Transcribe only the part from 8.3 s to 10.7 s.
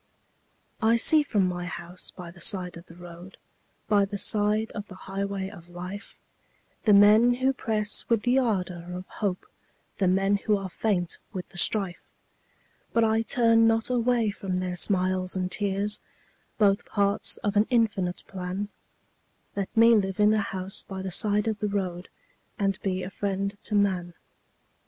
ardor of hope, The men who